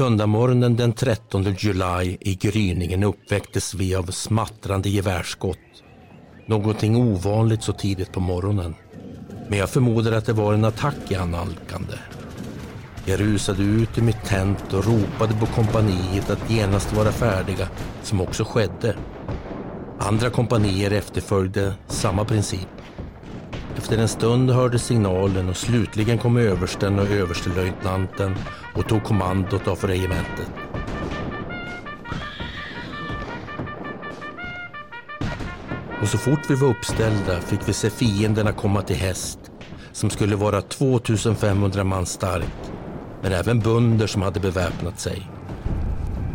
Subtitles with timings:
[0.00, 5.58] Söndagmorgonen den 13 juli i gryningen uppväcktes vi av smattrande gevärsskott.
[6.46, 8.74] Någonting ovanligt så tidigt på morgonen.
[9.48, 11.94] Men jag förmodar att det var en attack i analkande.
[13.04, 17.68] Jag rusade ut i mitt tent och ropade på kompaniet att genast vara färdiga,
[18.02, 18.96] som också skedde.
[19.98, 22.68] Andra kompanier efterföljde samma princip.
[23.76, 28.34] Efter en stund hördes signalen och slutligen kom översten och överstelöjtnanten
[28.80, 30.50] och tog kommandot av regementet.
[36.02, 39.38] Och så fort vi var uppställda fick vi se fienderna komma till häst
[39.92, 42.72] som skulle vara 2500 man stark,
[43.22, 45.30] men även bönder som hade beväpnat sig.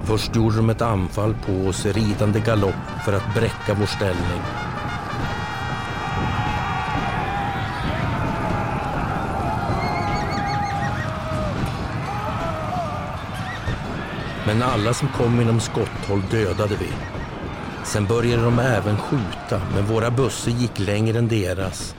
[0.04, 4.65] Först gjorde de ett anfall på oss i ridande galopp för att bräcka vår ställning.
[14.46, 16.88] Men alla som kom inom skotthåll dödade vi.
[17.86, 21.96] Sen började de även skjuta, men våra bussar gick längre än deras.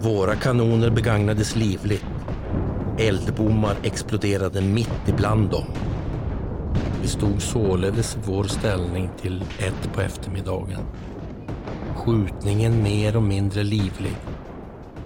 [0.00, 2.04] Våra kanoner begagnades livligt.
[2.98, 5.66] Eldbommar exploderade mitt ibland dem.
[7.02, 10.80] Vi stod således i vår ställning till ett på eftermiddagen.
[11.96, 14.16] Skjutningen mer och mindre livlig.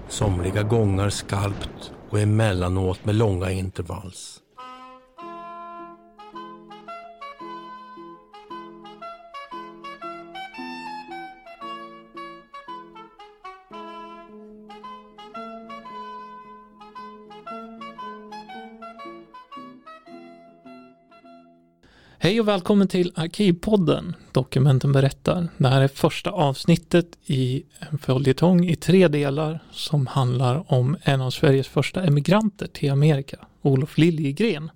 [0.08, 4.41] Somliga gånger skarpt och emellanåt med långa intervalls.
[22.24, 25.48] Hej och välkommen till Arkivpodden, Dokumenten berättar.
[25.58, 31.20] Det här är första avsnittet i en följetong i tre delar som handlar om en
[31.20, 34.70] av Sveriges första emigranter till Amerika, Olof Liljegren.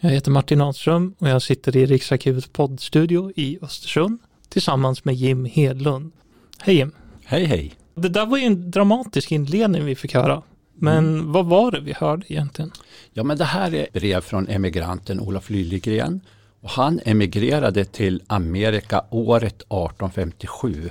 [0.00, 4.18] Jag heter Martin Ahlström och jag sitter i Riksarkivets poddstudio i Östersund
[4.48, 6.12] tillsammans med Jim Hedlund.
[6.60, 6.92] Hej Jim!
[7.24, 7.74] Hej hej!
[7.94, 10.42] Det där var ju en dramatisk inledning vi fick höra.
[10.74, 11.32] Men mm.
[11.32, 12.70] vad var det vi hörde egentligen?
[13.12, 16.20] Ja men det här är brev från emigranten Olof Liljegren
[16.62, 20.90] och han emigrerade till Amerika året 1857.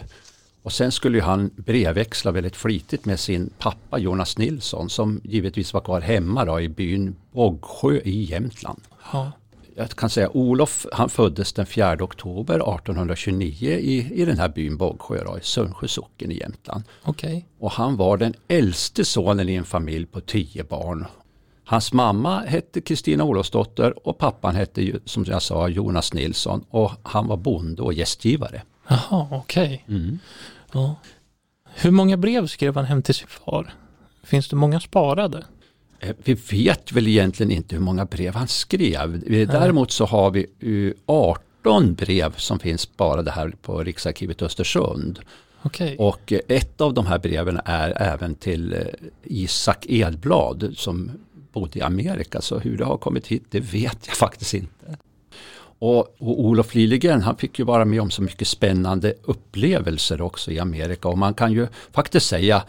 [0.64, 5.82] Och sen skulle han brevväxla väldigt flitigt med sin pappa Jonas Nilsson som givetvis var
[5.82, 8.82] kvar hemma då, i byn Bågsjö i Jämtland.
[9.14, 9.32] Ja.
[9.76, 14.78] Jag kan säga Olof han föddes den 4 oktober 1829 i, i den här byn
[14.78, 16.84] Bågsjö då, i Sundsjö socken i Jämtland.
[17.06, 17.44] Okay.
[17.60, 21.06] Och han var den äldste sonen i en familj på tio barn
[21.72, 27.28] Hans mamma hette Kristina Olofsdotter och pappan hette som jag sa Jonas Nilsson och han
[27.28, 28.62] var bonde och gästgivare.
[28.88, 29.84] Jaha, okej.
[29.86, 29.98] Okay.
[29.98, 30.20] Mm.
[30.74, 30.96] Ja.
[31.76, 33.74] Hur många brev skrev han hem till sin far?
[34.24, 35.46] Finns det många sparade?
[36.00, 39.24] Eh, vi vet väl egentligen inte hur många brev han skrev.
[39.48, 40.46] Däremot så har vi
[41.06, 45.20] 18 brev som finns sparade här på Riksarkivet Östersund.
[45.64, 45.96] Okay.
[45.98, 48.80] Och ett av de här breven är även till eh,
[49.24, 51.12] Isak Edblad som
[51.54, 52.42] bodde i Amerika.
[52.42, 54.98] Så hur det har kommit hit, det vet jag faktiskt inte.
[55.80, 60.52] Och, och Olof Liljegren, han fick ju vara med om så mycket spännande upplevelser också
[60.52, 61.08] i Amerika.
[61.08, 62.64] Och man kan ju faktiskt säga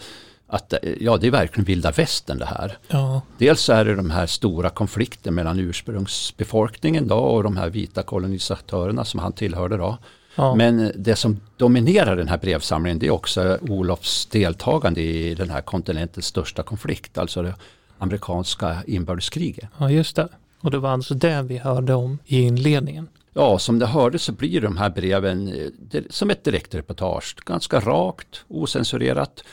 [0.47, 2.79] att ja, det är verkligen vilda västern det här.
[2.89, 3.23] Ja.
[3.39, 9.05] Dels är det de här stora konflikterna mellan ursprungsbefolkningen då och de här vita kolonisatörerna
[9.05, 9.99] som han tillhörde då.
[10.35, 10.55] Ja.
[10.55, 15.61] Men det som dominerar den här brevsamlingen det är också Olofs deltagande i den här
[15.61, 17.53] kontinentens största konflikt, alltså
[18.03, 19.71] amerikanska inbördeskriget.
[19.79, 20.29] Ja just det.
[20.61, 23.09] Och det var alltså det vi hörde om i inledningen.
[23.35, 25.49] Ja, som det hördes så blir de här breven
[25.93, 27.37] eh, som ett direktreportage.
[27.45, 29.45] Ganska rakt, osensurerat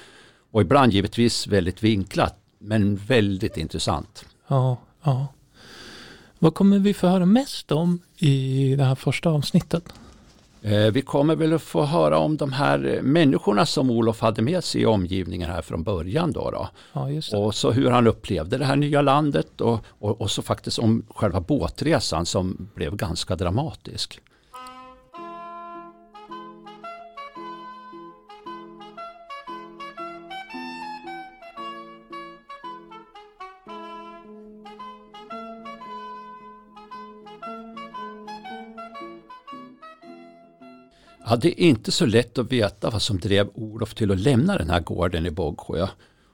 [0.51, 4.25] och ibland givetvis väldigt vinklat men väldigt intressant.
[4.47, 5.27] Ja, ja.
[6.39, 9.94] Vad kommer vi få höra mest om i det här första avsnittet?
[10.61, 14.63] Eh, vi kommer väl att få höra om de här människorna som Olof hade med
[14.63, 16.31] sig i omgivningen här från början.
[16.31, 16.69] Då, då.
[16.94, 20.79] Ja, och så hur han upplevde det här nya landet och, och, och så faktiskt
[20.79, 24.21] om själva båtresan som blev ganska dramatisk.
[41.29, 44.57] Ja, det är inte så lätt att veta vad som drev Olof till att lämna
[44.57, 45.87] den här gården i Bågsjö.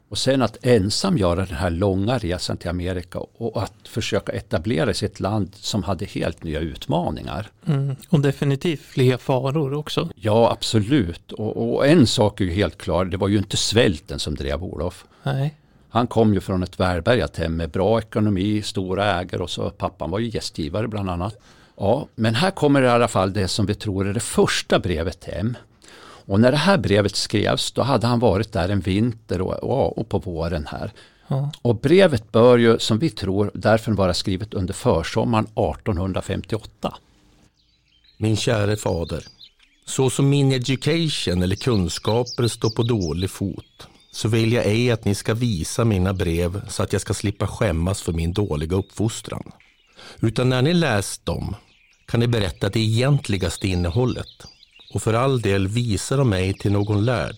[0.09, 4.93] Och sen att ensam göra den här långa resan till Amerika och att försöka etablera
[4.93, 7.47] sig i ett land som hade helt nya utmaningar.
[7.65, 10.09] Mm, och definitivt fler faror också.
[10.15, 11.31] Ja, absolut.
[11.31, 14.63] Och, och, en sak är ju helt klar, det var ju inte svälten som drev
[14.63, 15.05] Olof.
[15.23, 15.55] Nej.
[15.89, 20.11] Han kom ju från ett välbärgat hem med bra ekonomi, stora ägare och så pappan
[20.11, 21.37] var ju gästgivare bland annat.
[21.77, 25.23] Ja, men här kommer i alla fall det som vi tror är det första brevet
[25.23, 25.57] hem.
[26.27, 30.09] Och när det här brevet skrevs då hade han varit där en vinter och, och
[30.09, 30.91] på våren här.
[31.27, 31.51] Ja.
[31.61, 36.93] Och brevet bör ju som vi tror därför vara skrivet under försommaren 1858.
[38.17, 39.23] Min käre fader.
[39.85, 45.05] Så som min education eller kunskaper står på dålig fot så vill jag ej att
[45.05, 49.51] ni ska visa mina brev så att jag ska slippa skämmas för min dåliga uppfostran.
[50.19, 51.55] Utan när ni läst dem
[52.05, 54.45] kan ni berätta det egentligaste innehållet
[54.93, 57.37] och för all del visa de mig till någon lärd,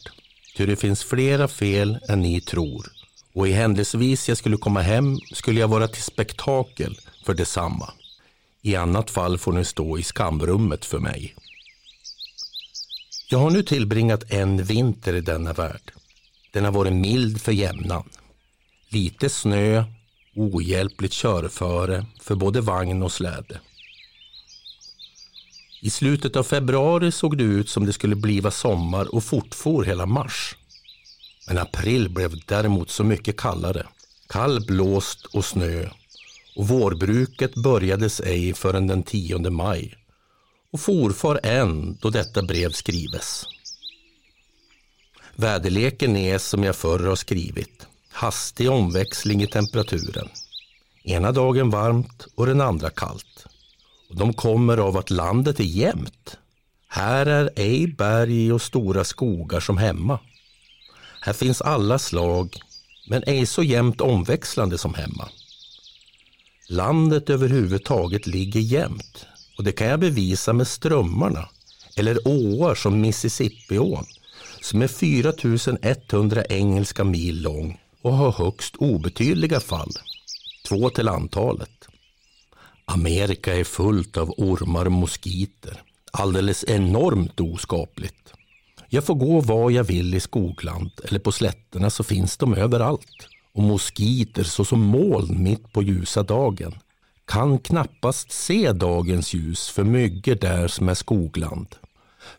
[0.58, 2.98] ty det finns flera fel än ni tror
[3.38, 7.94] och i händelsevis jag skulle komma hem skulle jag vara till spektakel för detsamma.
[8.62, 11.36] I annat fall får ni stå i skamrummet för mig.
[13.30, 15.92] Jag har nu tillbringat en vinter i denna värld.
[16.52, 18.10] Den har varit mild för jämnan.
[18.90, 19.84] Lite snö,
[20.36, 23.60] ohjälpligt körföre för både vagn och släde.
[25.82, 30.06] I slutet av februari såg det ut som det skulle bliva sommar och fortfor hela
[30.06, 30.56] mars.
[31.48, 33.88] Men april blev däremot så mycket kallare.
[34.30, 35.90] Kall blåst och snö
[36.56, 39.96] och vårbruket börjades ej förrän den 10 maj
[40.74, 43.46] och forfar än då detta brev skrives.
[45.36, 50.30] Väderleken är som jag förr har skrivit, hastig omväxling i temperaturen.
[51.04, 53.37] Ena dagen varmt och den andra kallt.
[54.10, 56.38] De kommer av att landet är jämnt.
[56.88, 60.20] Här är ej berg och stora skogar som hemma.
[61.22, 62.56] Här finns alla slag,
[63.10, 65.30] men ej så jämnt omväxlande som hemma.
[66.70, 69.26] Landet överhuvudtaget ligger jämnt
[69.58, 71.50] och det kan jag bevisa med strömmarna
[71.98, 74.06] eller åar som Mississippiån
[74.62, 79.92] som är 4100 engelska mil lång och har högst obetydliga fall,
[80.68, 81.88] två till antalet.
[82.92, 85.82] Amerika är fullt av ormar och moskiter,
[86.12, 88.34] alldeles enormt oskapligt.
[88.90, 93.28] Jag får gå var jag vill i skogland eller på slätterna så finns de överallt.
[93.54, 96.76] Och moskiter såsom moln mitt på ljusa dagen.
[97.26, 101.68] Kan knappast se dagens ljus för myggor där som är skogland.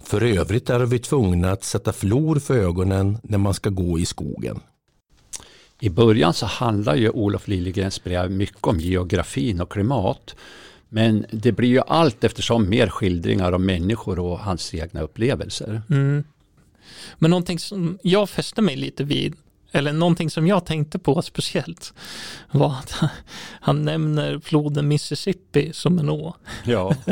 [0.00, 4.06] För övrigt är vi tvungna att sätta flor för ögonen när man ska gå i
[4.06, 4.60] skogen.
[5.80, 10.34] I början så handlar ju Olof Liljegrens brev mycket om geografin och klimat.
[10.88, 15.82] Men det blir ju allt eftersom mer skildringar om människor och hans egna upplevelser.
[15.90, 16.24] Mm.
[17.18, 19.36] Men någonting som jag fäste mig lite vid,
[19.72, 21.94] eller någonting som jag tänkte på speciellt,
[22.50, 22.94] var att
[23.60, 26.36] han nämner floden Mississippi som en å.
[26.64, 26.94] Ja.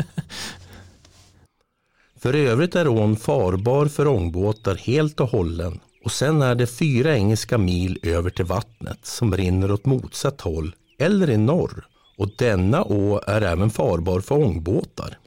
[2.19, 7.15] för övrigt är ån farbar för ångbåtar helt och hållen och sen är det fyra
[7.15, 11.85] engelska mil över till vattnet som rinner åt motsatt håll eller i norr
[12.17, 15.17] och denna å är även farbar för ångbåtar.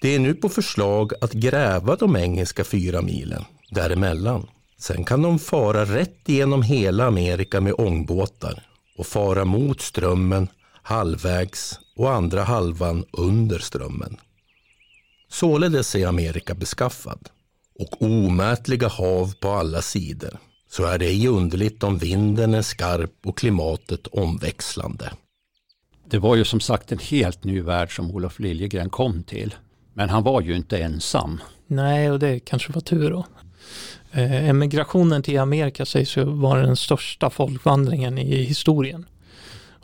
[0.00, 4.46] Det är nu på förslag att gräva de engelska fyra milen däremellan.
[4.78, 8.66] Sen kan de fara rätt igenom hela Amerika med ångbåtar
[8.98, 10.48] och fara mot strömmen
[10.82, 14.16] halvvägs och andra halvan under strömmen.
[15.28, 17.28] Således är Amerika beskaffad
[17.78, 20.38] och omätliga hav på alla sidor.
[20.70, 25.12] Så är det ej underligt om vinden är skarp och klimatet omväxlande.
[26.10, 29.54] Det var ju som sagt en helt ny värld som Olof Liljegren kom till.
[29.94, 31.40] Men han var ju inte ensam.
[31.66, 33.26] Nej, och det kanske var tur då.
[34.12, 39.06] Eh, emigrationen till Amerika sägs ju vara den största folkvandringen i historien.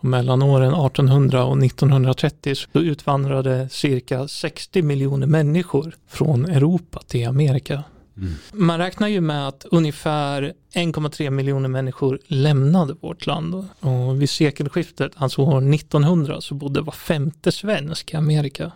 [0.00, 7.28] Och mellan åren 1800 och 1930 så utvandrade cirka 60 miljoner människor från Europa till
[7.28, 7.85] Amerika.
[8.16, 8.35] Mm.
[8.52, 13.69] Man räknar ju med att ungefär 1,3 miljoner människor lämnade vårt land.
[13.80, 18.73] Och vid sekelskiftet, alltså år 1900, så bodde var femte svensk i Amerika.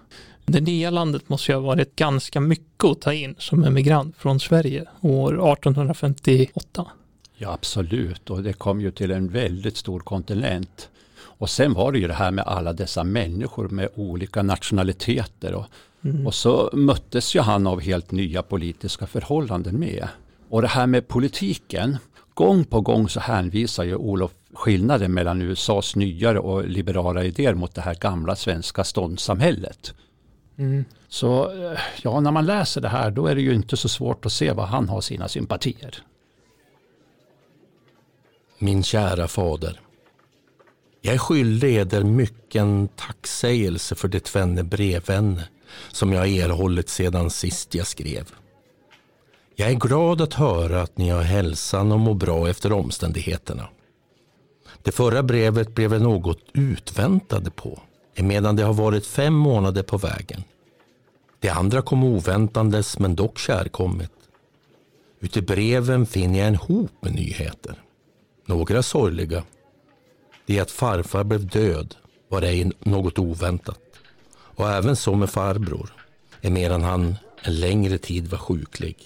[0.47, 4.41] Det nya landet måste ju ha varit ganska mycket att ta in som emigrant från
[4.41, 6.87] Sverige år 1858.
[7.37, 10.89] Ja absolut och det kom ju till en väldigt stor kontinent.
[11.27, 15.55] Och sen var det ju det här med alla dessa människor med olika nationaliteter.
[15.55, 15.67] Och,
[16.05, 16.27] mm.
[16.27, 20.09] och så möttes ju han av helt nya politiska förhållanden med.
[20.49, 21.99] Och det här med politiken,
[22.35, 27.75] gång på gång så hänvisar ju Olof skillnaden mellan USAs nyare och liberala idéer mot
[27.75, 29.95] det här gamla svenska ståndssamhället.
[30.57, 30.85] Mm.
[31.09, 34.27] Så eh, ja, när man läser det här då är det ju inte så svårt
[34.27, 35.95] att se var han har sina sympatier.
[38.59, 39.81] Min kära fader.
[41.07, 45.49] Jag är skyldig eder mycken tacksägelse för det tvenne brevvänne
[45.93, 48.33] som jag erhållit sedan sist jag skrev.
[49.55, 53.69] Jag är glad att höra att ni har hälsan och mår bra efter omständigheterna.
[54.83, 57.81] Det förra brevet blev jag något utväntade på,
[58.15, 60.45] emedan det har varit fem månader på vägen.
[61.41, 64.13] Det andra kom oväntandes, men dock kärkommet.
[65.21, 67.83] Ute i breven finner jag en hop med nyheter.
[68.47, 69.45] Några sorgliga.
[70.47, 71.95] Det att farfar blev död
[72.29, 73.81] var ej något oväntat.
[74.35, 75.91] Och även så med farbror,
[76.43, 78.97] emedan han en längre tid var sjuklig.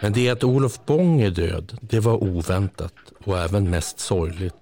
[0.00, 4.54] Men det att Olof Bång är död, det var oväntat och även mest sorgligt.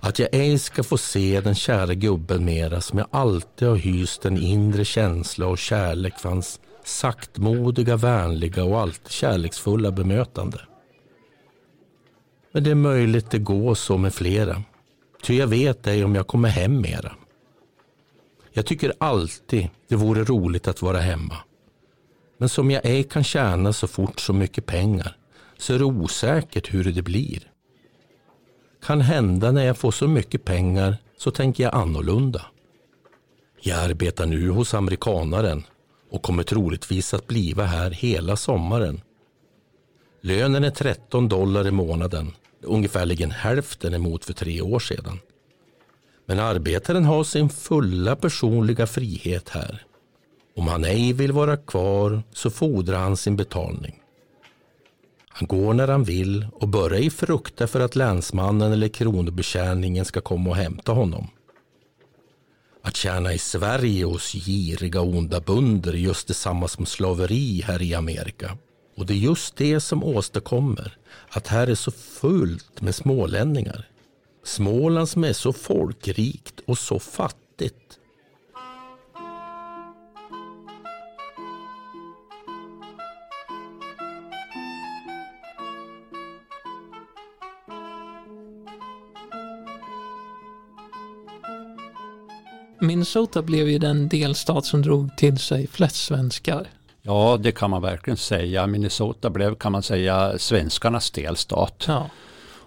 [0.00, 4.24] Att jag ej ska få se den kära gubben mera som jag alltid har hyst
[4.24, 10.60] en inre känsla och kärlek för hans saktmodiga, vänliga och alltid kärleksfulla bemötande.
[12.54, 14.62] Men det är möjligt det går så med flera.
[15.22, 17.12] Ty jag vet ej om jag kommer hem mera.
[18.52, 21.36] Jag tycker alltid det vore roligt att vara hemma.
[22.38, 25.16] Men som jag ej kan tjäna så fort så mycket pengar
[25.58, 27.50] så är det osäkert hur det blir.
[28.82, 32.46] Kan hända när jag får så mycket pengar så tänker jag annorlunda.
[33.60, 35.64] Jag arbetar nu hos amerikanaren
[36.10, 39.00] och kommer troligtvis att bliva här hela sommaren.
[40.20, 42.32] Lönen är 13 dollar i månaden,
[42.64, 45.18] ungefärligen hälften emot för tre år sedan.
[46.26, 49.82] Men arbetaren har sin fulla personliga frihet här.
[50.56, 54.00] Om han ej vill vara kvar så fordrar han sin betalning.
[55.28, 60.20] Han går när han vill och bör ej frukta för att länsmannen eller kronobetjäningen ska
[60.20, 61.28] komma och hämta honom.
[62.82, 67.82] Att tjäna i Sverige hos giriga och onda bönder är just detsamma som slaveri här
[67.82, 68.58] i Amerika.
[68.96, 70.96] Och det är just det som åstadkommer
[71.28, 73.88] att här är så fullt med smålänningar.
[74.44, 77.98] Småland som är så folkrikt och så fattigt.
[92.80, 96.68] Minnesota blev ju den delstat som drog till sig flest svenskar.
[97.06, 98.66] Ja, det kan man verkligen säga.
[98.66, 101.84] Minnesota blev, kan man säga, svenskarnas delstat.
[101.88, 102.10] Ja.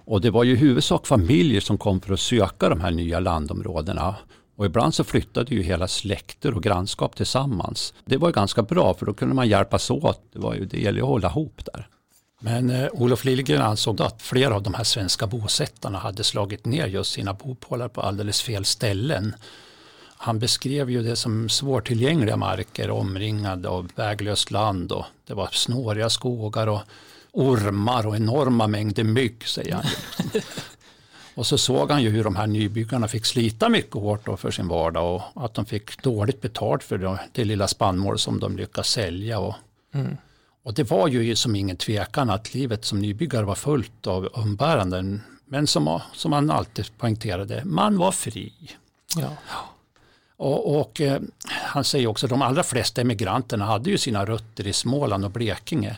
[0.05, 3.19] Och det var ju i huvudsak familjer som kom för att söka de här nya
[3.19, 4.15] landområdena.
[4.55, 7.93] Och ibland så flyttade ju hela släkter och grannskap tillsammans.
[8.05, 10.21] Det var ju ganska bra för då kunde man hjälpas åt.
[10.33, 11.87] Det, var ju, det gäller ju att hålla ihop där.
[12.39, 16.87] Men eh, Olof Liljegren ansåg att flera av de här svenska bosättarna hade slagit ner
[16.87, 19.35] just sina bopålar på alldeles fel ställen.
[20.17, 26.09] Han beskrev ju det som svårtillgängliga marker omringade av väglöst land och det var snåriga
[26.09, 26.81] skogar och
[27.31, 29.85] ormar och enorma mängder mygg, säger han.
[31.35, 34.67] och så såg han ju hur de här nybyggarna fick slita mycket hårt för sin
[34.67, 38.87] vardag och att de fick dåligt betalt för det, det lilla spannmål som de lyckades
[38.87, 39.39] sälja.
[39.39, 39.55] Och,
[39.93, 40.17] mm.
[40.63, 45.21] och det var ju som ingen tvekan att livet som nybyggare var fullt av umbäranden.
[45.45, 48.53] Men som, som han alltid poängterade, man var fri.
[49.15, 49.29] Ja.
[50.37, 54.67] Och, och eh, han säger också att de allra flesta emigranterna hade ju sina rötter
[54.67, 55.97] i Småland och Blekinge.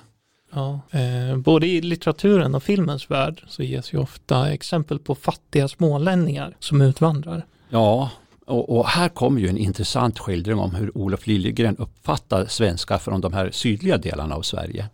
[0.51, 5.67] Ja, eh, både i litteraturen och filmens värld så ges ju ofta exempel på fattiga
[5.67, 7.45] smålänningar som utvandrar.
[7.69, 8.11] Ja,
[8.45, 13.21] och, och, här kommer ju en intressant skildring om hur Olof Liljegren uppfattar svenskar från
[13.21, 14.89] de här sydliga delarna av Sverige.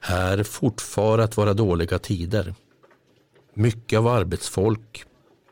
[0.00, 2.54] Här fortfar att vara dåliga tider.
[3.54, 5.04] Mycket av arbetsfolk,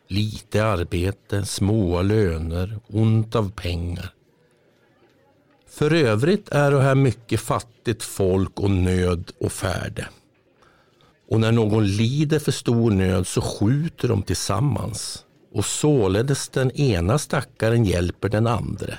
[0.08, 4.10] lite arbete, små löner, ont av pengar.
[5.68, 10.08] För övrigt är det här mycket fattigt folk och nöd och färde.
[11.28, 15.24] Och när någon lider för stor nöd så skjuter de tillsammans.
[15.54, 18.94] Och således den ena stackaren hjälper den andra.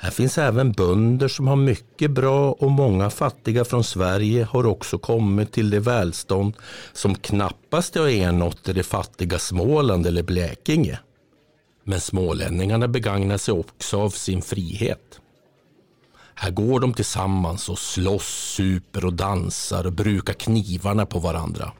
[0.00, 4.98] Här finns även bönder som har mycket bra och många fattiga från Sverige har också
[4.98, 6.54] kommit till det välstånd
[6.92, 10.98] som knappast har ernått i det fattiga Småland eller Blekinge.
[11.84, 15.20] Men smålänningarna begagnar sig också av sin frihet.
[16.34, 21.72] Här går de tillsammans och slåss, super och dansar och brukar knivarna på varandra.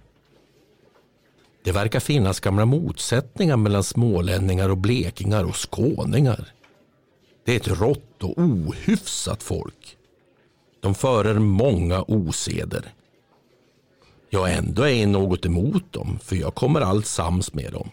[1.64, 6.52] Det verkar finnas gamla motsättningar mellan smålänningar och blekingar och skåningar.
[7.48, 9.96] Det är ett rått och ohyfsat folk.
[10.80, 12.92] De förer många oseder.
[14.30, 17.90] Jag ändå är något emot dem, för jag kommer allt sams med dem.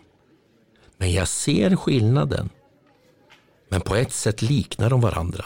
[0.97, 2.49] Men jag ser skillnaden.
[3.69, 5.45] Men på ett sätt liknar de varandra.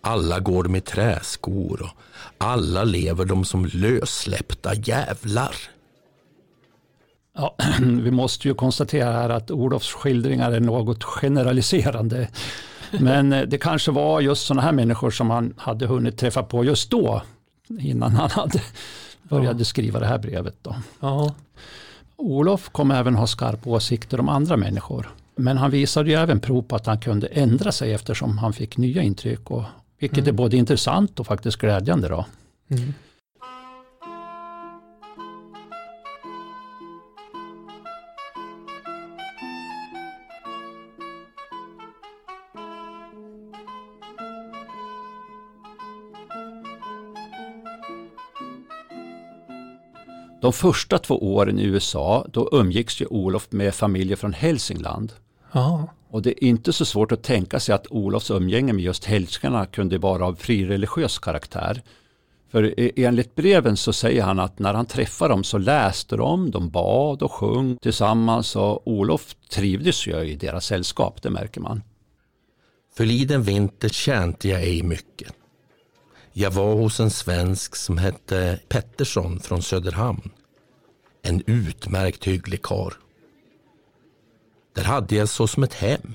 [0.00, 2.02] Alla går med träskor och
[2.38, 5.54] alla lever de som lössläppta jävlar.
[7.36, 12.28] Ja, vi måste ju konstatera här att Olofs skildringar är något generaliserande.
[13.00, 16.64] Men eh, det kanske var just sådana här människor som han hade hunnit träffa på
[16.64, 17.22] just då,
[17.78, 18.60] innan han hade
[19.22, 19.64] började Ja.
[19.64, 20.56] skriva det här brevet.
[20.62, 20.76] Då.
[21.00, 21.34] Ja,
[22.16, 25.10] Olof kom även ha skarpa åsikter om andra människor.
[25.36, 28.76] Men han visade ju även prov på att han kunde ändra sig eftersom han fick
[28.76, 29.50] nya intryck.
[29.50, 29.62] Och,
[29.98, 30.28] vilket Mm.
[30.28, 32.08] är både intressant och faktiskt glädjande.
[32.08, 32.24] Då.
[32.68, 32.94] mm.
[50.44, 55.12] De första två åren i USA då umgicks ju Olof med familjer från Hälsingland.
[55.52, 55.88] ja.
[56.10, 59.66] Och det är inte så svårt att tänka sig att Olofs umgänge med just hälskarna
[59.66, 61.82] kunde vara av frireligiös karaktär.
[62.50, 66.50] För e- enligt breven så säger han att när han träffade dem så läste de,
[66.50, 71.82] de bad och sjöng tillsammans och Olof trivdes ju i deras sällskap, det märker man.
[72.96, 75.34] Förliden vinter tjänte jag ej mycket.
[76.36, 80.30] Jag var hos en svensk som hette Pettersson från Söderhamn.
[81.22, 82.92] En utmärkt hygglig karl.
[84.74, 86.14] Där hade jag så som ett hem.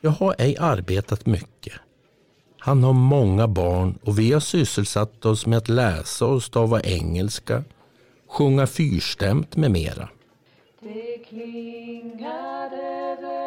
[0.00, 1.72] Jag har ej arbetat mycket.
[2.58, 7.64] Han har många barn och vi har sysselsatt oss med att läsa och stava engelska,
[8.28, 10.08] sjunga fyrstämt med mera.
[10.80, 13.37] Det klingar över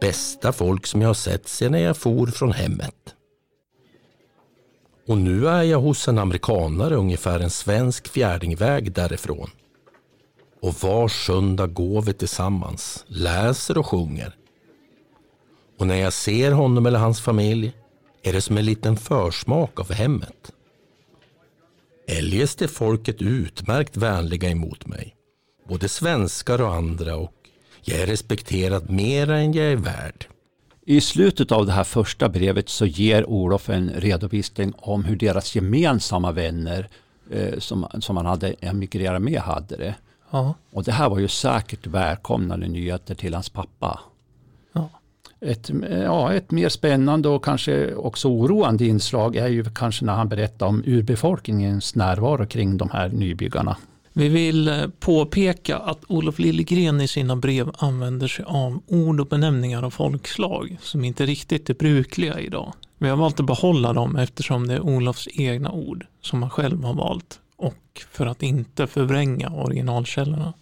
[0.00, 3.14] bästa folk som jag har sett sedan jag for från hemmet.
[5.06, 9.50] Och nu är jag hos en amerikanare ungefär en svensk fjärdingväg därifrån.
[10.62, 14.36] Och var söndag går vi tillsammans, läser och sjunger.
[15.78, 17.72] Och när jag ser honom eller hans familj
[18.22, 20.52] är det som en liten försmak av hemmet.
[22.08, 25.16] Eljest är folket utmärkt vänliga emot mig.
[25.68, 27.39] Både svenskar och andra och
[27.82, 30.26] jag är respekterad mer än jag är värd.
[30.84, 35.54] I slutet av det här första brevet så ger Olof en redovisning om hur deras
[35.54, 36.88] gemensamma vänner
[37.30, 39.94] eh, som, som han hade emigrerat med hade det.
[40.30, 40.54] ja.
[40.70, 44.00] Och det här var ju säkert välkomnande nyheter till hans pappa.
[44.72, 44.88] Ja.
[45.40, 50.28] Ett, ja, ett mer spännande och kanske också oroande inslag är ju kanske när han
[50.28, 53.76] berättar om urbefolkningens närvaro kring de här nybyggarna.
[54.12, 59.26] Vi vill eh, påpeka att Olof Liljegren i sina brev använder sig av ord och
[59.26, 62.72] benämningar av folkslag som inte riktigt är brukliga idag.
[62.98, 66.84] Vi har valt att behålla dem eftersom det är Olofs egna ord som han själv
[66.84, 70.52] har valt och för att inte förvränga originalkällorna.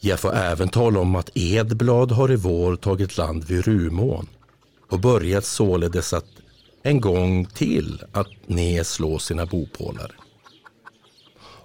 [0.00, 4.26] Jag får även tala om att Edblad har i vår tagit land vid Rumån
[4.90, 6.26] och börjat således att
[6.82, 10.12] en gång till att nedslå sina bopålar.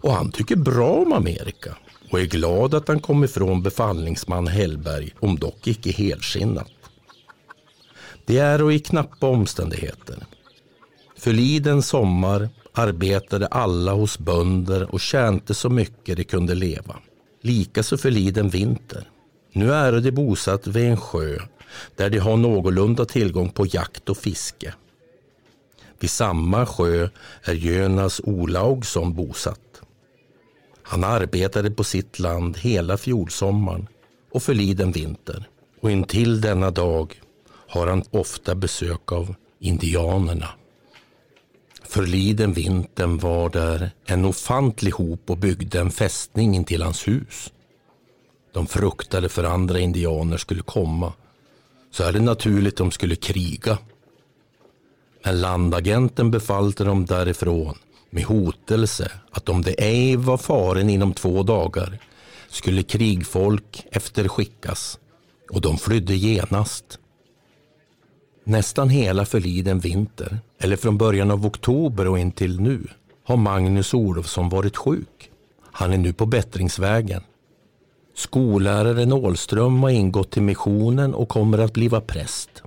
[0.04, 1.76] Och han tycker bra om Amerika
[2.12, 6.72] och är glad att han kom ifrån befallningsman Hellberg, om dock icke helskinnat.
[8.26, 10.18] Det är och i knappa omständigheter.
[11.18, 16.96] Förliden sommar arbetade alla hos bönder och tjänte så mycket de kunde leva.
[17.42, 19.10] Likaså förliden vinter.
[19.54, 21.38] Nu är de bosatt vid en sjö
[21.96, 24.74] där de har någorlunda tillgång på jakt och fiske.
[26.00, 27.10] Vid samma sjö
[27.44, 29.60] är Jonas Olaugsson bosatt.
[30.84, 33.88] Han arbetade på sitt land hela fjolsommaren
[34.32, 35.50] och förliden vinter
[35.82, 37.22] och intill denna dag
[37.68, 40.50] har han ofta besök av indianerna.
[41.84, 47.54] Förliden vintern var där en ofantlig hop och byggde en fästning intill hans hus.
[48.54, 51.14] De fruktade för andra indianer skulle komma.
[51.92, 53.78] Så är det naturligt de skulle kriga.
[55.24, 57.78] Men landagenten befallde dem därifrån
[58.14, 62.00] med hotelse att om det ej var faren inom två dagar
[62.50, 65.00] skulle krigfolk efterskickas
[65.50, 67.00] och de flydde genast.
[68.44, 72.88] Nästan hela förliden vinter, eller från början av oktober och in till nu,
[73.24, 75.30] har Magnus Olofsson varit sjuk.
[75.72, 77.22] Han är nu på bättringsvägen.
[78.16, 82.64] Skolläraren Ålström har ingått till missionen och kommer att bliva präst.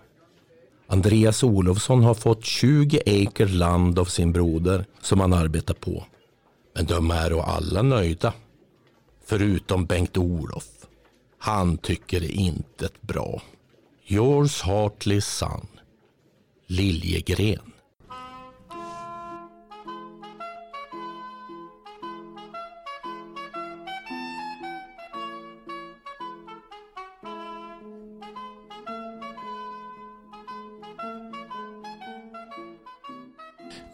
[0.86, 6.04] Andreas Olofsson har fått 20 acre land av sin broder som han arbetar på.
[6.74, 8.32] Men de är och alla nöjda.
[9.24, 10.64] Förutom Bengt-Olof.
[11.38, 13.42] Han tycker det inte är bra.
[14.06, 15.66] Yours heartly son.
[16.66, 17.72] Liljegren.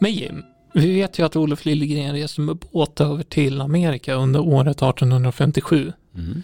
[0.03, 4.39] Men Jim, vi vet ju att Olof Liljegren reste med båt över till Amerika under
[4.39, 5.93] året 1857.
[6.15, 6.43] Mm.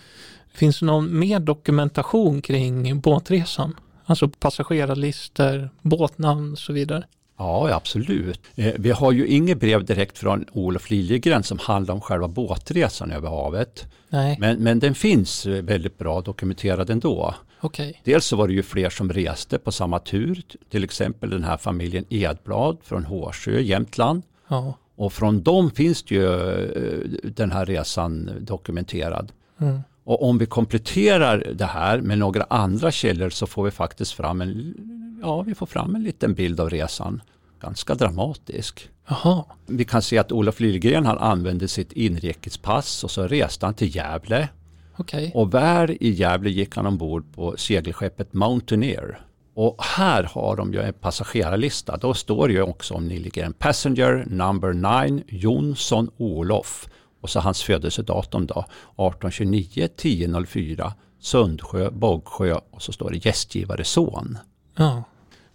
[0.53, 3.75] Finns det någon mer dokumentation kring båtresan?
[4.05, 7.03] Alltså passagerarlistor, båtnamn och så vidare.
[7.37, 8.41] Ja, absolut.
[8.55, 13.11] Eh, Vi har ju inget brev direkt från Olof Liljegren som handlar om själva båtresan
[13.11, 13.85] över havet.
[14.09, 17.35] Nej, Men, men den finns eh, väldigt bra dokumenterad ändå.
[17.61, 18.01] Okej.
[18.03, 21.57] Dels så var det ju fler som reste på samma tur, till exempel den här
[21.57, 24.23] familjen Edblad från Hårsjö, Jämtland.
[24.47, 24.73] Ja.
[24.95, 29.31] Och från dem finns det ju eh, den här resan dokumenterad.
[29.59, 29.79] Mm.
[30.03, 34.41] Och om vi kompletterar det här med några andra källor så får vi faktiskt fram
[34.41, 34.73] en,
[35.21, 37.21] ja, vi får fram en liten bild av resan.
[37.61, 38.89] Ganska dramatisk.
[39.07, 43.73] Jaha, Vi kan se att Olof Liljegren han använde sitt inrikespass och så reste han
[43.73, 44.49] till Gävle.
[44.99, 45.31] Okej.
[45.35, 49.19] Och väl i Gävle gick han ombord på segelskeppet Mountaineer.
[49.53, 51.97] Och här har de ju en passagerarlista.
[51.97, 53.53] Då står det ju också om Liljegren.
[53.53, 56.87] Passenger number 9 Jonsson Olof.
[57.21, 58.59] Och så hans födelsedatum då.
[58.59, 64.37] 1829 1004 Sundsjö, Bågsjö och så står det gästgivare son.
[64.75, 65.03] Ja.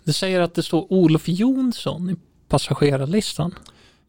[0.04, 2.16] Det säger att det står Olof Jonsson i
[2.48, 3.54] passagerarlistan.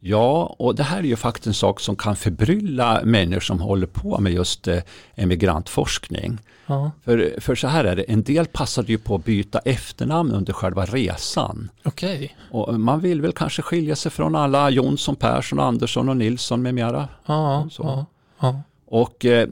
[0.07, 3.87] Ja, och det här är ju faktiskt en sak som kan förbrylla människor som håller
[3.87, 4.79] på med just eh,
[5.15, 6.37] emigrantforskning.
[6.67, 10.31] Ja, För, för så här är det, en del passade ju på att byta efternamn
[10.31, 11.69] under själva resan.
[11.83, 12.35] okej.
[12.51, 16.73] Och man vill väl kanske skilja sig från alla Jonsson, Persson, Andersson och Nilsson med
[16.73, 17.07] mera.
[17.25, 17.83] Ja, Så.
[17.83, 18.05] ja,
[18.39, 18.61] ja.
[18.87, 19.47] Och eh,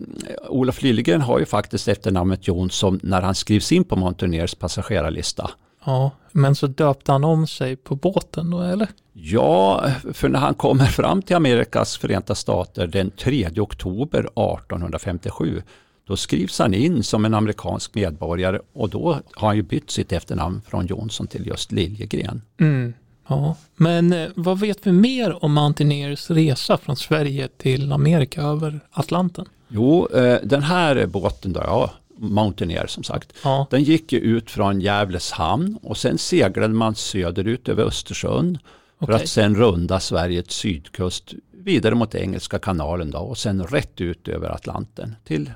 [0.50, 5.50] Olof Liljegren har ju faktiskt efternamnet Jonsson när han skrivs in på Mountaineers passagerarlista.
[5.86, 8.88] Ja, men så döpte han om sig på båten då, eller?
[9.14, 15.62] Ja, för när han kommer fram till Amerikas förenta stater den 3 oktober 1857
[16.08, 20.12] då skrivs han in som en amerikansk medborgare och då har han ju bytt sitt
[20.12, 22.42] efternamn från Jonsson till just Liljegren.
[22.60, 22.94] Mm.
[23.28, 28.80] Ja, men eh, vad vet vi mer om Mountaineers resa från Sverige till Amerika över
[28.92, 29.46] Atlanten?
[29.68, 34.52] Jo, eh, den här båten då, ja, Mountaineer som sagt, Ja, den gick ju ut
[34.52, 38.58] från Gävles hamn och sen seglade man söderut över Östersjön
[39.00, 39.16] för okej.
[39.16, 44.50] att sen runda Sveriges sydkust vidare mot Engelska kanalen då, och sen rätt ut över
[44.50, 45.52] Atlanten till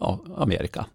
[0.00, 0.86] ja, Amerika.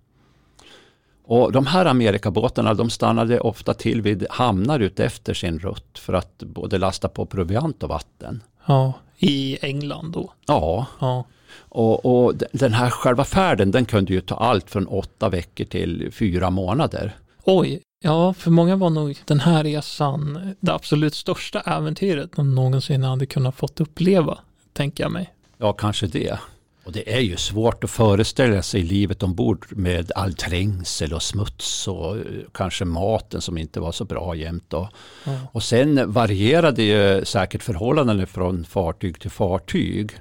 [1.24, 6.38] Och de här Amerikabåtarna de stannade ofta till vid hamnar utefter sin rutt för att
[6.38, 8.43] både lasta på proviant och vatten.
[8.65, 10.34] Ja, i England då.
[10.48, 11.26] Ja, Ja,
[11.57, 16.09] och, och den här själva färden den kunde ju ta allt från åtta veckor till
[16.12, 17.15] fyra månader.
[17.43, 17.81] oj.
[18.01, 23.25] Ja, för många var nog den här resan det absolut största äventyret de någonsin hade
[23.25, 24.38] kunnat fått uppleva,
[24.73, 25.33] tänker jag mig.
[25.57, 26.39] Ja, kanske det.
[26.83, 31.88] Och det är ju svårt att föreställa sig livet ombord med all trängsel och smuts
[31.88, 34.73] och eh, kanske maten som inte var så bra jämt.
[34.73, 34.88] Och,
[35.25, 35.31] Ja.
[35.51, 40.12] och sen varierade ju säkert förhållandena från fartyg till fartyg.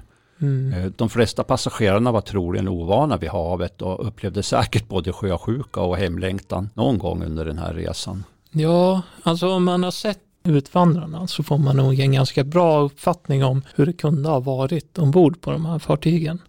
[0.41, 0.73] Mm.
[0.73, 5.97] Eh, De flesta passagerarna var troligen ovana vid havet och upplevde säkert både sjösjuka och
[5.97, 8.23] hemlängtan någon gång under den här resan.
[8.51, 13.43] Ja, alltså om man har sett Utvandrarna så får man nog en ganska bra uppfattning
[13.45, 16.41] om hur det kunde ha varit ombord på de här fartygen.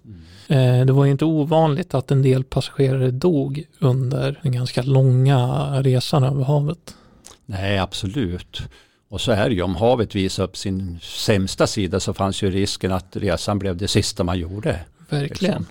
[0.49, 5.69] Eh, Det var ju inte ovanligt att en del passagerare dog under den ganska långa
[5.83, 6.95] resan över havet.
[7.47, 8.63] Nej, absolut.
[9.11, 12.51] Och så är det ju, om havet visar upp sin sämsta sida så fanns ju
[12.51, 14.81] risken att resan blev det sista man gjorde.
[15.09, 15.59] Verkligen.
[15.59, 15.67] Liksom.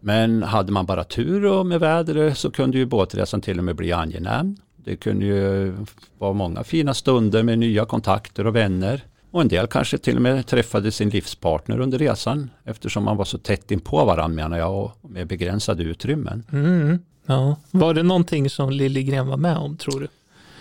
[0.00, 3.76] Men hade man bara tur och med vädret så kunde ju båtresan till och med
[3.76, 4.56] bli angenäm.
[4.76, 5.74] Det kunde ju
[6.18, 9.04] vara många fina stunder med nya kontakter och vänner.
[9.30, 13.24] Och en del kanske till och med träffade sin livspartner under resan eftersom man var
[13.24, 16.44] så tätt in på varandra menar jag och med begränsade utrymmen.
[16.52, 16.98] Mm.
[17.26, 17.56] Ja.
[17.70, 20.08] Var det någonting som Liljegren var med om tror du?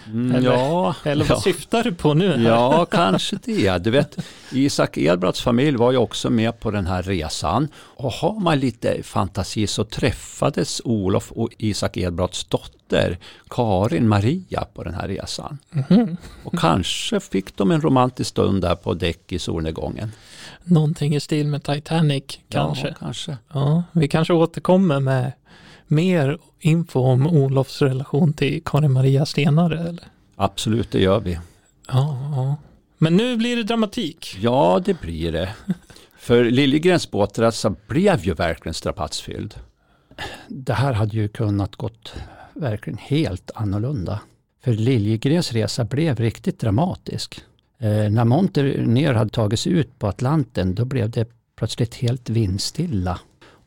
[0.07, 1.41] Mm, Eller- ja, Eller vad ja.
[1.41, 2.37] syftar du på nu?
[2.37, 2.49] här?
[2.49, 3.77] Ja, kanske det.
[3.77, 4.17] Du vet,
[4.51, 7.67] Isak Edbratts familj var ju också med på den här resan.
[7.77, 13.17] Och har man lite fantasi så träffades Olof och Isak Edbratts dotter
[13.49, 15.57] Karin Maria på den här resan.
[15.69, 16.17] Mhm.
[16.43, 20.11] Och kanske fick de en romantisk stund där på däck i solnedgången.
[20.63, 22.87] Någonting i stil med Titanic kanske?
[22.87, 23.37] Ja, kanske.
[23.53, 25.31] Ja, vi kanske återkommer med
[25.87, 29.79] mer info om Olofs relation till Karin Maria senare.
[29.79, 30.03] Eller?
[30.35, 31.39] Absolut, det gör vi.
[31.87, 32.55] Ja, ja.
[32.97, 34.37] Men nu blir det dramatik.
[34.39, 35.49] Ja, det blir det.
[36.17, 39.55] För Liljegrens båtresa blev ju verkligen strapatsfylld.
[40.47, 42.13] Det här hade ju kunnat gått
[42.53, 44.19] verkligen helt annorlunda.
[44.63, 47.41] För Liljegrens resa blev riktigt dramatisk.
[47.79, 53.19] Eh, när Monter hade tagits ut på Atlanten då blev det plötsligt helt vindstilla.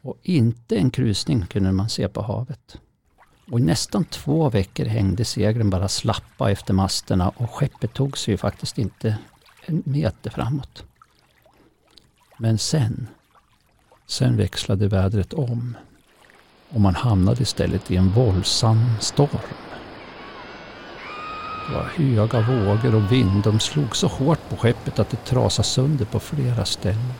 [0.02, 2.76] Och inte en krusning kunde man se på havet.
[3.50, 8.34] Och i nästan två veckor hängde seglen bara slappa efter masterna och skeppet tog sig
[8.34, 9.18] ju faktiskt inte
[9.66, 10.84] en meter framåt.
[12.38, 13.06] Men sen,
[14.06, 15.76] sen växlade vädret om
[16.70, 19.38] och man hamnade istället i en våldsam storm.
[21.68, 23.42] Det var höga vågor och vind.
[23.44, 27.12] De slog så hårt på skeppet att det trasade sönder på flera ställen.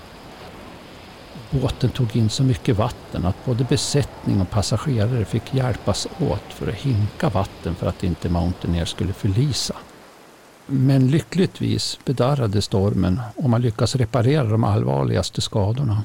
[1.50, 6.68] Båten tog in så mycket vatten att både besättning och passagerare fick hjälpas åt för
[6.68, 9.74] att hinka vatten för att inte Mountaineer skulle förlisa.
[10.66, 16.02] Men lyckligtvis bedarrade stormen och man lyckades reparera de allvarligaste skadorna.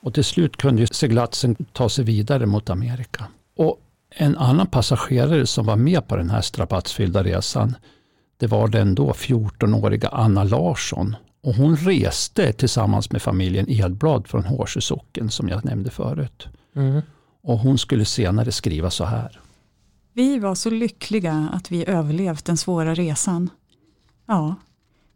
[0.00, 3.24] Och till slut kunde seglatsen ta sig vidare mot Amerika.
[3.56, 7.76] Och en annan passagerare som var med på den här strapatsfyllda resan,
[8.38, 11.16] det var den då 14-åriga Anna Larsson.
[11.46, 16.46] Och hon reste tillsammans med familjen Edblad från Hårsö socken som jag nämnde förut.
[16.76, 17.02] Mm.
[17.42, 19.40] Och hon skulle senare skriva så här.
[20.12, 23.50] Vi var så lyckliga att vi överlevt den svåra resan.
[24.26, 24.54] Ja,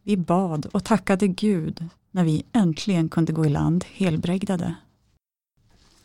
[0.02, 4.74] vi bad och tackade Gud när vi äntligen kunde gå i land helbrägdade.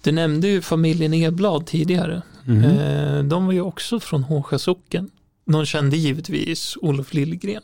[0.04, 2.22] Du nämnde ju familjen Edblad tidigare.
[2.46, 2.64] Mhm.
[2.64, 5.10] Eh, de var ju också från Hårsjö socken.
[5.46, 7.64] De kände givetvis Olof Liljegren.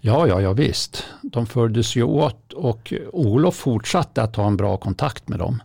[0.00, 1.04] Ja, ja, ja visst.
[1.22, 5.62] De fördes ju åt och Olof fortsatte att ha en bra kontakt med dem.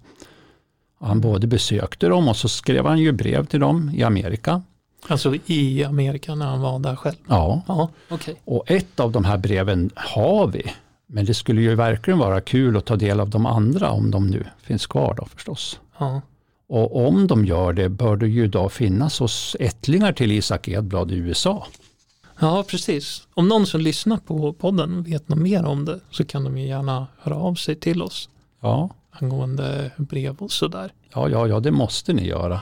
[0.99, 4.61] Han både besökte dem och så skrev han ju brev till dem i Amerika.
[5.07, 7.15] Alltså i Amerika när han var där själv.
[7.27, 8.41] Ja, Ja, okej.
[8.45, 10.63] och ett av de här breven har vi.
[11.07, 14.27] Men det skulle ju verkligen vara kul att ta del av de andra om de
[14.27, 15.79] nu finns kvar då förstås.
[15.99, 16.21] Ja.
[16.69, 21.11] Och om de gör det bör det ju då finnas hos ättlingar till Isak Edblad
[21.11, 21.67] i USA.
[22.39, 23.27] Ja, precis.
[23.33, 26.67] Om någon som lyssnar på podden vet något mer om det så kan de ju
[26.67, 28.29] gärna höra av sig till oss
[28.61, 30.91] Ja, angående brev och sådär.
[31.13, 32.59] ja, ja, ja det måste ni göra.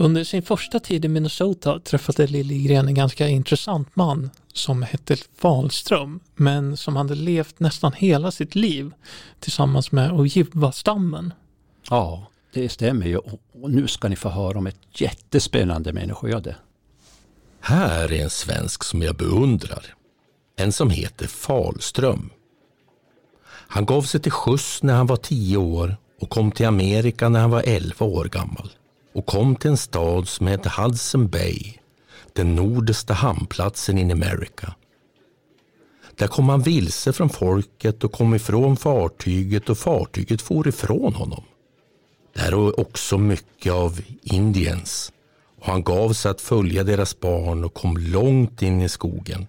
[0.00, 6.20] Under sin första tid i Minnesota träffade Liljegren en ganska intressant man som hette Falström
[6.36, 8.92] men som hade levt nästan hela sitt liv
[9.40, 11.32] tillsammans med Ojibwa-stammen.
[11.90, 13.16] Ja, det stämmer ju.
[13.16, 16.56] Och nu ska ni få höra om ett jättespännande människoöde.
[17.60, 19.94] Här är en svensk som jag beundrar.
[20.56, 22.30] En som heter Falström.
[23.48, 27.40] Han gav sig till skjuts när han var tio år och kom till Amerika när
[27.40, 28.70] han var elva år gammal
[29.12, 31.74] och kom till en stad som hette Hudson Bay,
[32.32, 34.74] den nordiska hamnplatsen in America.
[36.14, 41.44] Där kom han vilse från folket och kom ifrån fartyget och fartyget for ifrån honom.
[42.34, 45.12] Där var också mycket av Indiens
[45.60, 49.46] och han gav sig att följa deras barn och kom långt in i skogen.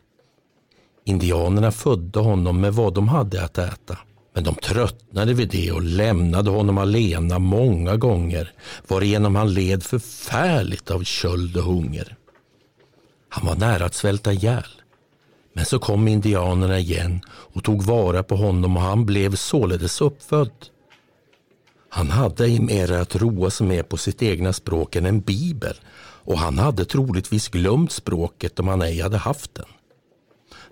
[1.03, 3.97] Indianerna födde honom med vad de hade att äta.
[4.33, 8.53] Men de tröttnade vid det och lämnade honom alena många gånger
[8.87, 12.15] varigenom han led förfärligt av köld och hunger.
[13.29, 14.81] Han var nära att svälta ihjäl.
[15.53, 20.51] Men så kom indianerna igen och tog vara på honom och han blev således uppfödd.
[21.89, 25.75] Han hade ej mera att roa sig med på sitt egna språk än en bibel
[26.01, 29.65] och han hade troligtvis glömt språket om han ej hade haft den.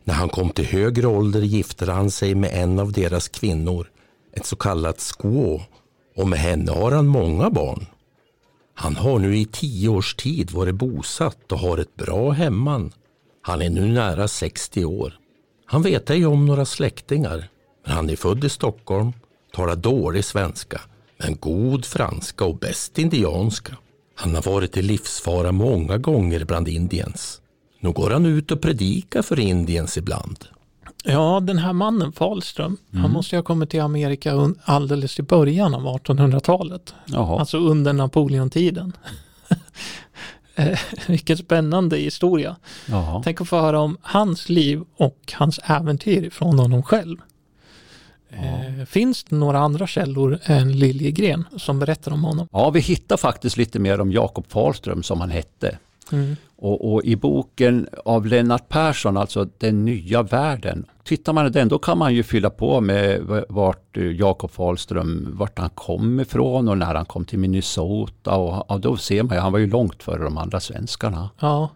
[0.08, 3.88] När han kom till högre ålder gifte han sig med en av deras kvinnor,
[4.34, 5.64] ett så kallat squaw,
[6.16, 7.86] och med henne har han många barn.
[8.74, 12.92] Han har nu i tio års tid varit bosatt och har ett bra hemman.
[13.42, 15.14] Han är nu nära 60 år.
[15.66, 17.50] Han vet ej om några släktingar,
[17.86, 19.14] men han är född i Stockholm,
[19.54, 20.82] talar dålig svenska,
[21.18, 23.78] men god franska och bäst indianska.
[24.16, 27.42] Han har varit i livsfara många gånger bland indiens.
[27.88, 30.46] Nu går han ut och predikar för indiens ibland.
[31.04, 35.74] Ja, den här mannen Falström, han måste ju ha kommit till Amerika alldeles i början
[35.74, 36.94] av 1800-talet.
[37.06, 37.40] Jaha.
[37.40, 38.94] Alltså under Napoleontiden.
[40.60, 42.56] Eh, Vilken spännande historia.
[42.86, 43.22] Jaha.
[43.24, 47.18] Tänk att få höra om hans liv och hans äventyr från honom själv.
[48.30, 52.48] Eh, finns det några andra källor än Liljegren som berättar om honom?
[52.52, 55.78] Ja, vi hittar faktiskt lite mer om Jakob Fahlström som han hette.
[56.12, 56.36] Mm.
[56.60, 61.68] Och, och i boken av Lennart Persson, alltså Den nya världen, tittar man i den
[61.68, 66.70] då kan man ju fylla på med vart eh, Jakob Fahlström, vart han kom ifrån
[66.70, 68.36] och när han kom till Minnesota.
[68.36, 71.30] Och, ja, då ser man ju, han var ju långt före de andra svenskarna.
[71.40, 71.70] Ja,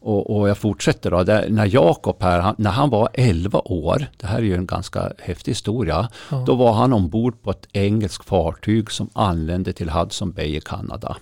[0.00, 4.06] Och, och jag fortsätter då, där, när Jakob här, han, när han var 11 år,
[4.16, 6.44] det här är ju en ganska häftig historia, Ja.
[6.46, 11.16] då var han ombord på ett engelskt fartyg som anlände till Hudson Bay i Kanada.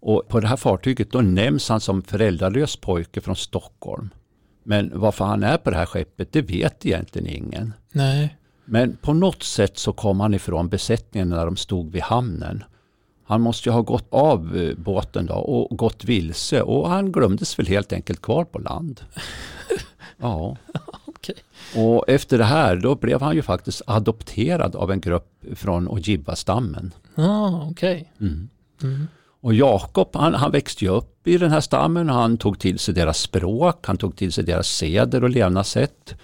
[0.00, 4.10] Och på det här fartyget då nämns han som föräldralös pojke från Stockholm.
[4.62, 7.72] Men varför han är på det här skeppet, det vet egentligen ingen.
[7.92, 12.64] nej, Men på något sätt så kom han ifrån besättningen när de stod vid hamnen.
[13.24, 17.58] Han måste ju ha gått av eh, båten då och gått vilse och han glömdes
[17.58, 19.00] väl helt enkelt kvar på land.
[20.22, 20.56] Ja.
[21.04, 21.34] Okej.
[21.76, 26.92] Och efter det här då blev han ju faktiskt adopterad av en grupp från Ojibwa-stammen.
[27.14, 28.12] Ja, okej.
[28.20, 28.48] Mm.
[28.82, 29.06] Mm.
[29.40, 32.08] Och Jakob han, han växte ju upp i den här stammen.
[32.08, 36.14] Han tog till sig deras språk, han tog till sig deras seder och levnadssätt.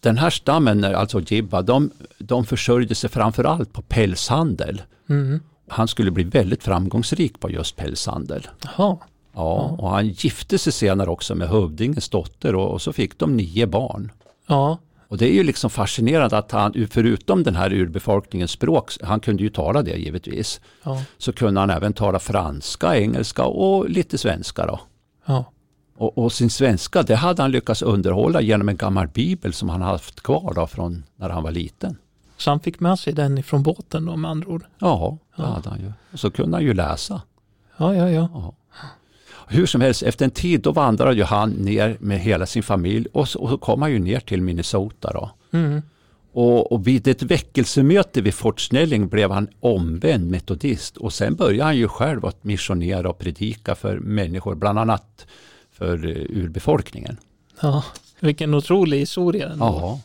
[0.00, 4.82] Den här stammen, alltså Ojibwa, de, de försörjde sig framförallt på pälshandel.
[5.08, 5.40] Mm.
[5.68, 8.48] Han skulle bli väldigt framgångsrik på just pälshandel.
[8.64, 8.98] Jaha.
[9.32, 13.36] Ja, och han gifte sig senare också med hövdingens dotter och, och så fick de
[13.36, 14.12] nio barn.
[14.46, 14.78] Ja.
[15.10, 19.42] Och det är ju liksom fascinerande att han, förutom den här urbefolkningens språk, han kunde
[19.42, 21.02] ju tala det givetvis, Ja.
[21.18, 24.80] så kunde han även tala franska, engelska och lite svenska då.
[25.26, 25.44] Ja.
[25.96, 29.82] Och, och sin svenska, det hade han lyckats underhålla genom en gammal bibel som han
[29.82, 31.96] haft kvar då från när han var liten.
[32.36, 34.64] Så han fick med sig den ifrån båten då med andra ord?
[34.78, 35.48] Ja, det Ja.
[35.48, 35.92] hade han ju.
[36.12, 37.22] Och så kunde han ju läsa.
[37.76, 38.28] Ja, ja, ja.
[38.34, 38.54] Ja.
[39.52, 43.06] Hur som helst, efter en tid då vandrade ju han ner med hela sin familj
[43.12, 45.30] och så, och så kom han ju ner till Minnesota då.
[45.58, 45.82] Mm.
[46.32, 51.64] Och, och vid ett väckelsemöte vid Fort Snelling blev han omvänd metodist och sen började
[51.64, 55.26] han ju själv att missionera och predika för människor, bland annat
[55.72, 57.16] för eh, urbefolkningen.
[57.62, 57.84] ja.
[58.20, 59.48] Vilken otrolig historia.
[59.48, 59.64] ändå.
[59.64, 60.00] Ja.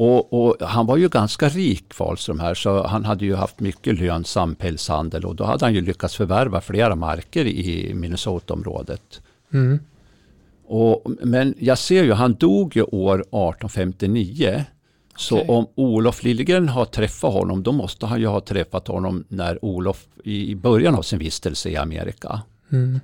[0.00, 3.98] Och, och han var ju ganska rik Wahlström här så han hade ju haft mycket
[3.98, 9.20] lönsam pälshandel och då hade han ju lyckats förvärva flera marker i Minnesota-området.
[9.52, 9.78] Mm.
[10.66, 14.64] Och, men jag ser ju, han dog ju år 1859.
[15.16, 15.48] Så Okej.
[15.48, 20.06] om Olof Liljegren har träffat honom, då måste han ju ha träffat honom när Olof
[20.24, 22.42] i i början av sin vistelse i Amerika.
[22.72, 23.00] Mm.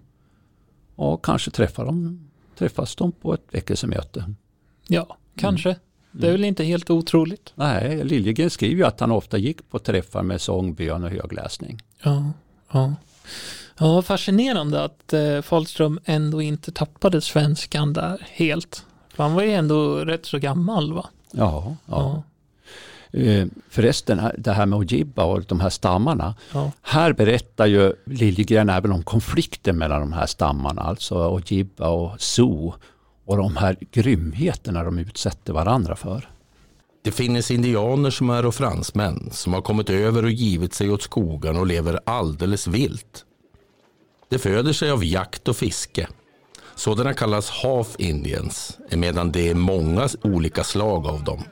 [0.96, 2.20] Och kanske träffar de,
[2.58, 4.34] träffas de på ett väckelsemöte.
[4.88, 5.68] Ja, kanske.
[5.68, 5.80] Mm.
[6.16, 7.52] Det är väl inte helt otroligt.
[7.54, 11.80] Nej, Liljegren skriver ju att han ofta gick på träffar med sång, bön och högläsning.
[12.02, 12.32] Ja,
[12.72, 12.94] ja.
[13.78, 18.86] Ja, fascinerande att eh, Fahlström ändå inte tappade svenskan där helt.
[19.14, 21.06] För han var ju ändå rätt så gammal va?
[21.32, 22.22] Ja, ja.
[23.10, 23.20] Ja.
[23.20, 26.34] Eh, Förresten, det här med Ojibwa och de här stammarna.
[26.52, 26.70] Ja.
[26.82, 32.78] Här berättar ju Liljegren även om konflikten mellan de här stammarna, alltså Ojibwa och Sioux.
[33.24, 36.28] Och de här grymheterna de utsätter varandra för.
[37.02, 41.02] Det finns indianer som är och fransmän som har kommit över och givit sig åt
[41.02, 43.24] skogen och lever alldeles vilt.
[44.28, 46.08] De föder sig av jakt och fiske.
[46.74, 51.42] Sådana kallas half indians, medan det är många olika slag av dem.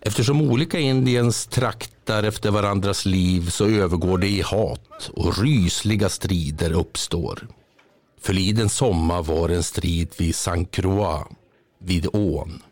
[0.00, 6.72] Eftersom olika indians traktar efter varandras liv så övergår det i hat och rysliga strider
[6.72, 7.48] uppstår.
[8.22, 11.28] Förliden sommar var en strid vid San Croix,
[11.78, 12.62] vid ån.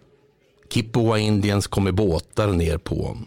[0.70, 3.26] Kippoa Indians kom i båtar ner på ån.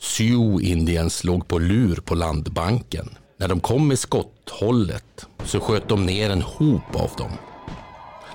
[0.00, 3.08] Sioux Indians låg på lur på landbanken.
[3.36, 7.32] När de kom i skotthållet så sköt de ner en hop av dem.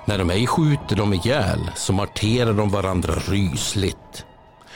[0.06, 4.24] När de ej skjuter dem ihjäl så marterar de varandra rysligt.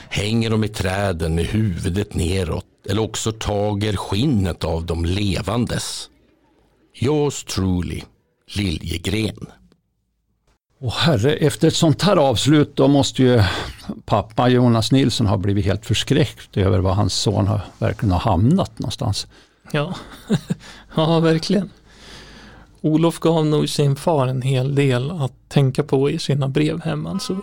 [0.08, 6.10] Hänger de i träden med huvudet neråt eller också tager skinnet av dem levandes.
[7.00, 8.02] Yours truly,
[8.46, 9.46] Liljegren.
[10.80, 13.42] Och herre, efter ett sånt här avslut då måste ju
[14.04, 18.78] pappa Jonas Nilsson ha blivit helt förskräckt över vad hans son har, verkligen har hamnat
[18.78, 19.26] någonstans.
[19.72, 19.94] Ja.
[20.94, 21.70] ja, verkligen.
[22.80, 27.06] Olof gav nog sin far en hel del att tänka på i sina brev hem
[27.06, 27.36] alltså.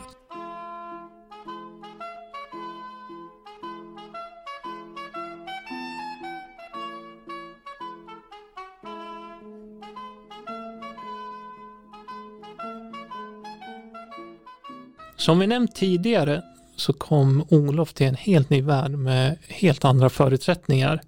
[15.18, 16.42] Som vi nämnt tidigare
[16.76, 21.02] så kom Olof till en helt ny värld med helt andra förutsättningar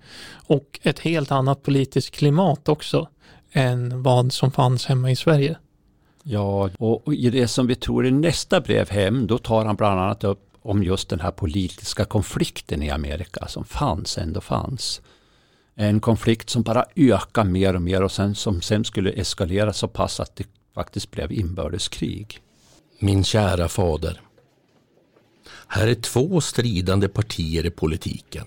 [0.47, 3.07] och ett helt annat politiskt klimat också
[3.51, 5.57] än vad som fanns hemma i Sverige.
[6.23, 9.99] Ja, och i det som vi tror är nästa brev hem, då tar han bland
[9.99, 15.01] annat upp om just den här politiska konflikten i Amerika som fanns, ändå fanns.
[15.75, 19.88] En konflikt som bara ökar mer och mer och sen, som sen skulle eskalera så
[19.88, 22.41] pass att det faktiskt blev inbördeskrig.
[22.99, 24.21] Min kära fader.
[25.67, 28.45] Här är två stridande partier i politiken.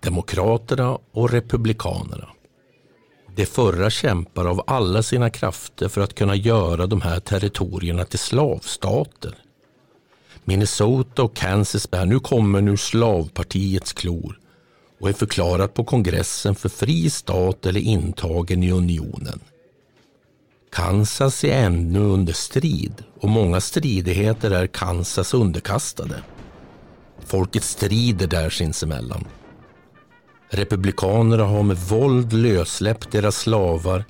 [0.00, 2.28] Demokraterna och Republikanerna.
[3.34, 8.18] De förra kämpar av alla sina krafter för att kunna göra de här territorierna till
[8.18, 9.34] slavstater.
[10.44, 14.38] Minnesota och Kansas bär nu kommer ur slavpartiets klor
[15.00, 19.40] och är förklarat på kongressen för fri stat eller intagen i unionen.
[20.72, 26.22] Kansas är ännu under strid och många stridigheter är Kansas underkastade.
[27.26, 29.24] Folket strider där sinsemellan.
[30.50, 34.04] Republikanerna har med våld lössläppt deras slavar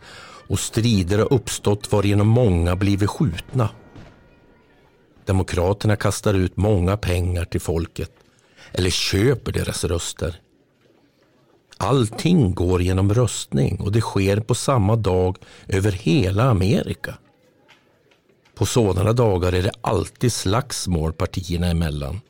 [0.48, 3.68] och strider har uppstått varigenom många blivit skjutna.
[5.26, 8.10] Demokraterna kastar ut många pengar till folket
[8.72, 10.40] eller köper deras röster.
[11.78, 15.36] Allting går genom röstning och det sker på samma dag
[15.68, 17.14] över hela Amerika.
[18.54, 22.20] På sådana dagar är det alltid slagsmål partierna emellan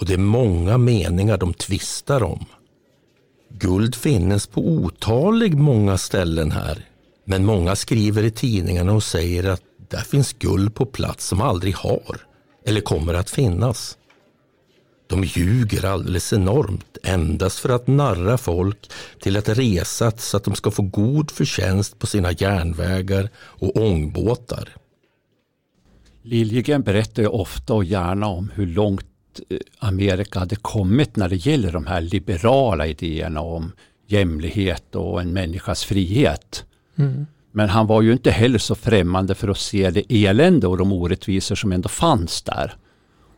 [0.00, 2.44] och det är många meningar de tvistar om.
[3.48, 6.86] Guld finnes på otalig många ställen här,
[7.24, 11.76] men många skriver i tidningarna och säger att där finns guld på plats som aldrig
[11.76, 12.20] har
[12.66, 13.98] eller kommer att finnas.
[15.12, 18.90] De ljuger alldeles enormt endast för att narra folk
[19.22, 24.68] till att resa så att de ska få god förtjänst på sina järnvägar och ångbåtar.
[26.22, 31.46] Liljegren berättar ju ofta och gärna om hur långt eh, Amerika hade kommit när det
[31.46, 33.72] gäller de här liberala idéerna om
[34.06, 36.64] jämlikhet och en människas frihet.
[36.98, 37.26] Mm.
[37.50, 40.92] Men han var ju inte heller så främmande för att se det elände och de
[40.92, 42.76] orättvisor som ändå fanns där.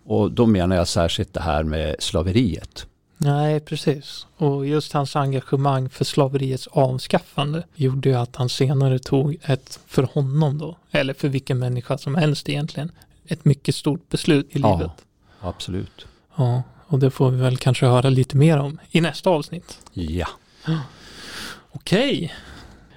[0.04, 2.86] Och då menar jag särskilt det här med slaveriet.
[3.16, 4.26] Nej, precis.
[4.36, 10.02] Och just hans engagemang för slaveriets avskaffande gjorde ju att han senare tog ett, för
[10.02, 12.90] honom då, eller för vilken människa som helst egentligen,
[13.26, 14.76] ett mycket stort beslut i Ja.
[14.76, 14.92] livet.
[15.40, 16.06] Absolut.
[16.36, 19.78] Ja, och det får vi väl kanske höra lite mer om i nästa avsnitt.
[19.92, 20.26] Ja.
[21.72, 22.34] Okej.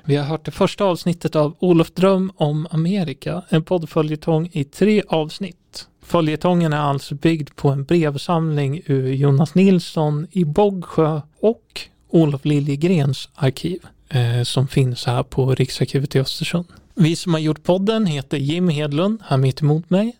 [0.07, 5.03] Vi har hört det första avsnittet av Olof Dröm om Amerika, en poddföljetong i tre
[5.07, 5.87] avsnitt.
[6.01, 13.29] Följetongen är alltså byggd på en brevsamling ur Jonas Nilsson i Bågsjö och Olof Liljegrens
[13.35, 13.79] arkiv
[14.09, 16.65] eh, som finns här på Riksarkivet i Östersund.
[16.95, 20.17] Vi som har gjort podden heter Jim Hedlund, här mitt emot mig,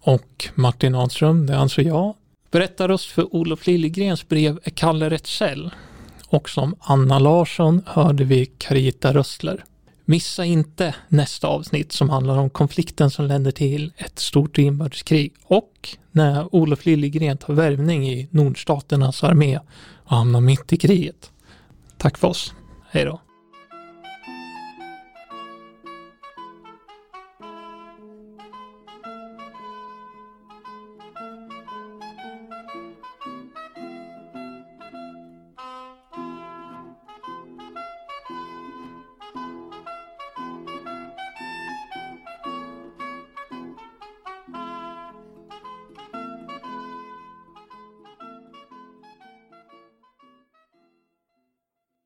[0.00, 2.14] och Martin Ahlström, det är alltså jag.
[2.50, 5.70] Berättarröst för Olof Liljegrens brev är Kalle Retzell
[6.28, 9.64] och som Anna Larsson hörde vi Carita Rössler.
[10.04, 15.88] Missa inte nästa avsnitt som handlar om konflikten som länder till ett stort inbördeskrig och
[16.10, 19.58] när Olof Liljegren tar värvning i nordstaternas armé
[20.04, 21.30] och hamnar mitt i kriget.
[21.96, 22.54] Tack för oss.
[22.90, 23.20] Hej då.